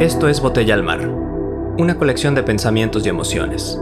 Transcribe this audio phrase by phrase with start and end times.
[0.00, 1.06] Esto es Botella al Mar,
[1.78, 3.78] una colección de pensamientos y emociones.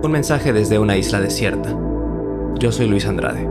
[0.00, 1.76] Un mensaje desde una isla desierta.
[2.60, 3.48] Yo soy Luis Andrade.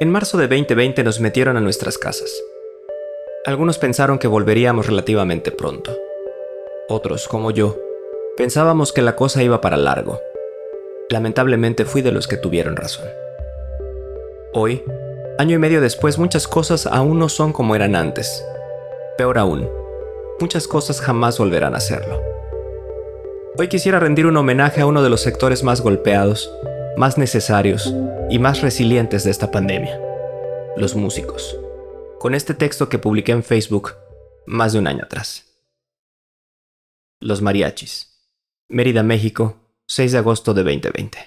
[0.00, 2.32] En marzo de 2020 nos metieron a nuestras casas.
[3.44, 5.94] Algunos pensaron que volveríamos relativamente pronto.
[6.88, 7.76] Otros, como yo,
[8.38, 10.18] pensábamos que la cosa iba para largo.
[11.10, 13.06] Lamentablemente fui de los que tuvieron razón.
[14.54, 14.82] Hoy,
[15.38, 18.42] año y medio después, muchas cosas aún no son como eran antes.
[19.16, 19.68] Peor aún,
[20.40, 22.20] muchas cosas jamás volverán a serlo.
[23.56, 26.52] Hoy quisiera rendir un homenaje a uno de los sectores más golpeados,
[26.96, 27.94] más necesarios
[28.28, 30.00] y más resilientes de esta pandemia,
[30.76, 31.56] los músicos,
[32.18, 33.92] con este texto que publiqué en Facebook
[34.46, 35.44] más de un año atrás.
[37.20, 38.10] Los mariachis.
[38.68, 39.54] Mérida, México,
[39.86, 41.18] 6 de agosto de 2020.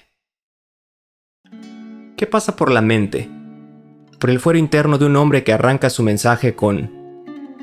[2.18, 3.30] ¿Qué pasa por la mente?
[4.18, 6.97] Por el fuero interno de un hombre que arranca su mensaje con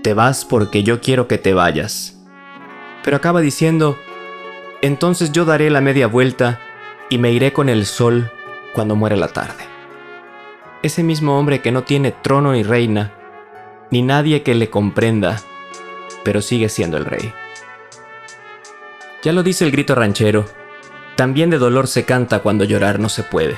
[0.06, 2.16] te vas porque yo quiero que te vayas.
[3.04, 3.98] Pero acaba diciendo,
[4.84, 6.60] entonces yo daré la media vuelta
[7.10, 8.32] y me iré con el sol
[8.76, 9.64] cuando muera la tarde.
[10.84, 13.14] Ese mismo hombre que no tiene trono ni reina,
[13.90, 15.42] ni nadie que le comprenda,
[16.24, 17.34] pero sigue siendo el rey.
[19.24, 20.46] Ya lo dice el grito ranchero,
[21.16, 23.58] también de dolor se canta cuando llorar no se puede.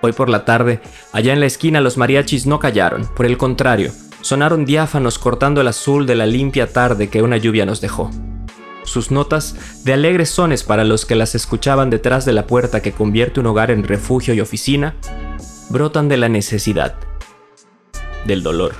[0.00, 3.90] Hoy por la tarde, allá en la esquina los mariachis no callaron, por el contrario,
[4.24, 8.10] sonaron diáfanos cortando el azul de la limpia tarde que una lluvia nos dejó.
[8.82, 12.92] Sus notas, de alegres sones para los que las escuchaban detrás de la puerta que
[12.92, 14.94] convierte un hogar en refugio y oficina,
[15.68, 16.94] brotan de la necesidad,
[18.26, 18.72] del dolor,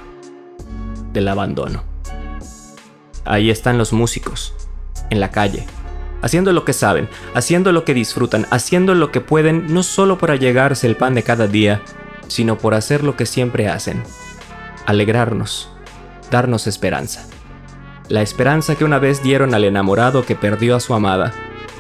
[1.13, 1.85] del abandono.
[3.27, 4.55] Ahí están los músicos,
[5.11, 5.67] en la calle,
[6.23, 10.37] haciendo lo que saben, haciendo lo que disfrutan, haciendo lo que pueden no solo para
[10.37, 11.83] llegarse el pan de cada día,
[12.29, 14.03] sino por hacer lo que siempre hacen,
[14.87, 15.71] alegrarnos,
[16.31, 17.27] darnos esperanza.
[18.09, 21.33] La esperanza que una vez dieron al enamorado que perdió a su amada,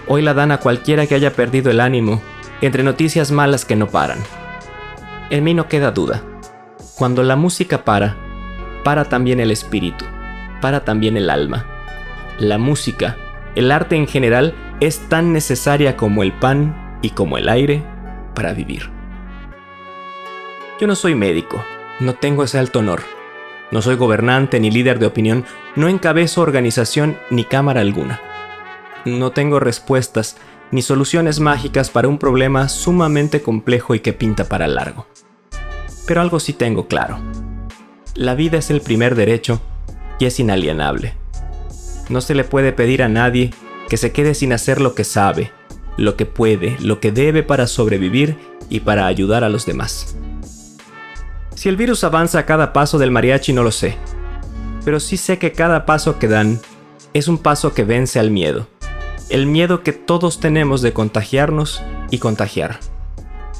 [0.08, 2.22] hoy la dan a cualquiera que haya perdido el ánimo,
[2.60, 4.18] entre noticias malas que no paran.
[5.30, 6.22] En mí no queda duda.
[6.96, 8.16] Cuando la música para,
[8.84, 10.04] para también el espíritu,
[10.60, 11.66] para también el alma.
[12.38, 13.16] La música,
[13.54, 17.82] el arte en general, es tan necesaria como el pan y como el aire
[18.34, 18.90] para vivir.
[20.80, 21.62] Yo no soy médico,
[22.00, 23.02] no tengo ese alto honor.
[23.70, 25.44] No soy gobernante ni líder de opinión,
[25.76, 28.20] no encabezo organización ni cámara alguna.
[29.04, 30.36] No tengo respuestas
[30.70, 35.06] ni soluciones mágicas para un problema sumamente complejo y que pinta para largo.
[36.06, 37.18] Pero algo sí tengo claro.
[38.14, 39.60] La vida es el primer derecho
[40.18, 41.14] y es inalienable.
[42.08, 43.50] No se le puede pedir a nadie
[43.88, 45.52] que se quede sin hacer lo que sabe,
[45.96, 48.36] lo que puede, lo que debe para sobrevivir
[48.68, 50.16] y para ayudar a los demás.
[51.64, 53.96] Si el virus avanza a cada paso del mariachi no lo sé,
[54.84, 56.60] pero sí sé que cada paso que dan
[57.14, 58.68] es un paso que vence al miedo.
[59.30, 62.80] El miedo que todos tenemos de contagiarnos y contagiar.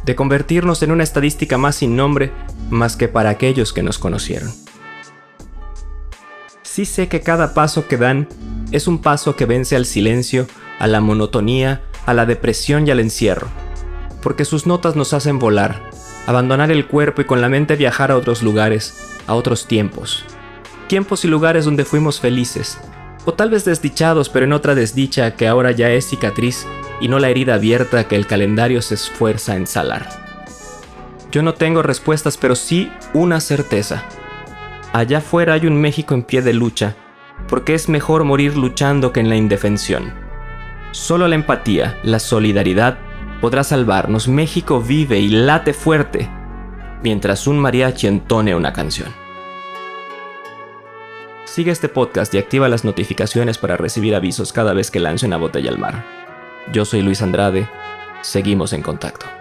[0.04, 2.30] De convertirnos en una estadística más sin nombre
[2.68, 4.52] más que para aquellos que nos conocieron.
[6.62, 8.28] Sí sé que cada paso que dan
[8.70, 10.46] es un paso que vence al silencio,
[10.78, 13.48] a la monotonía, a la depresión y al encierro.
[14.20, 15.93] Porque sus notas nos hacen volar,
[16.26, 20.24] abandonar el cuerpo y con la mente viajar a otros lugares, a otros tiempos.
[20.88, 22.78] Tiempos y lugares donde fuimos felices,
[23.24, 26.66] o tal vez desdichados pero en otra desdicha que ahora ya es cicatriz
[27.00, 30.08] y no la herida abierta que el calendario se esfuerza en salar.
[31.30, 34.04] Yo no tengo respuestas pero sí una certeza.
[34.92, 36.94] Allá afuera hay un México en pie de lucha,
[37.48, 40.12] porque es mejor morir luchando que en la indefensión.
[40.92, 42.98] Solo la empatía, la solidaridad
[43.44, 44.26] podrá salvarnos.
[44.26, 46.30] México vive y late fuerte
[47.02, 49.12] mientras un mariachi entone una canción.
[51.44, 55.36] Sigue este podcast y activa las notificaciones para recibir avisos cada vez que lance una
[55.36, 56.06] botella al mar.
[56.72, 57.68] Yo soy Luis Andrade,
[58.22, 59.33] seguimos en contacto.